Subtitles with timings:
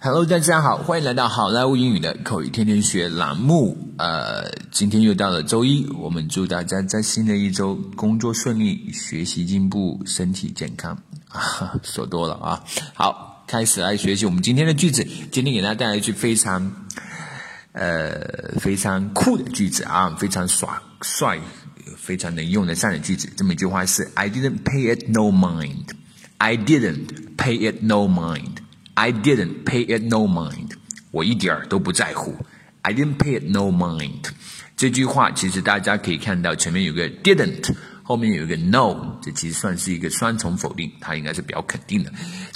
[0.00, 3.76] Hello，大家好，欢迎来到好莱坞英语的口语天天学栏目。
[3.98, 11.02] 呃，今天又到了周一，我们祝大家在新的一周工作顺利，学习进步，身体健康。
[11.82, 12.64] 说多了啊，
[12.94, 15.04] 好，开始来学习我们今天的句子。
[15.32, 16.86] 今天给大家带来一句非常
[17.72, 21.40] 呃非常酷的句子啊，非常耍帅、
[21.96, 23.28] 非常能用得上的句子。
[23.36, 25.86] 这么一句话是：I didn't pay it no mind.
[26.36, 28.57] I didn't pay it no mind.
[28.98, 30.72] I didn't pay it no mind，
[31.12, 32.34] 我一点儿都不在乎。
[32.82, 34.24] I didn't pay it no mind。
[34.76, 37.72] 这句话其实大家可以看到前面有个 didn't，
[38.02, 42.12] 后面有一个 no，这其实算是一个双重否定，它应该是比较肯定的。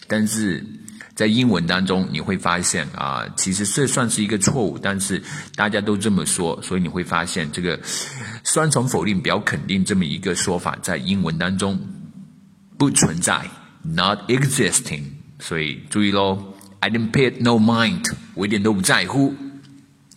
[0.09, 0.67] 但是
[1.15, 5.23] 在英文当中你会发现啊，其实这算是一个错误，但是
[5.55, 7.79] 大家都这么说，所以你会发现这个
[8.43, 11.79] 双重否定比较肯定这么一个说法在英文当中
[12.77, 13.49] 不存在
[13.85, 15.03] ，not existing。
[15.42, 19.36] 所以注意喽，I didn't pay it no mind，我一点都不在乎。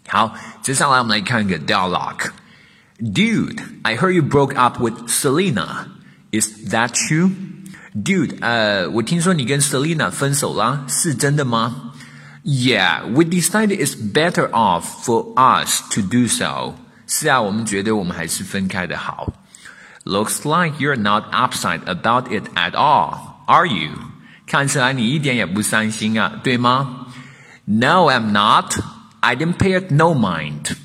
[0.08, 5.86] 好，接下来我们来看一个 dialogue。Dude, I heard you broke up with Selena.
[6.32, 7.30] Is that true?
[7.94, 11.92] Dude, 呃，我听说你跟 Selena 分手了，是真的吗？
[12.44, 16.74] Yeah, we decided it's better off for us to do so.
[17.06, 19.32] 是啊，我们觉得我们还是分开的好。
[20.04, 23.90] Looks like you're not upset about it at all, are you?
[24.46, 27.06] 看起来你一点也不伤心啊，对吗？
[27.64, 28.78] No, I'm not.
[29.20, 30.76] I didn't pay it no mind.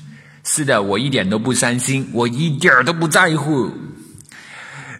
[0.44, 3.72] 是的，我一点都不伤心，我一点儿都不在乎。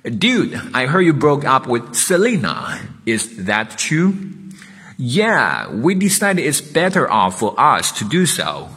[0.03, 2.79] Dude, I heard you broke up with Selena.
[3.05, 4.15] Is that true?
[4.98, 8.69] Yeah, we decided it's better off for us to do so.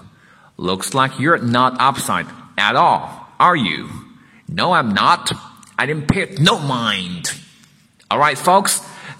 [0.57, 2.25] Looks like you're not upset
[2.57, 3.87] at all, are you?
[4.47, 5.31] No, I'm not.
[5.77, 7.31] I didn't pay it no mind.
[8.11, 8.81] Alright, folks.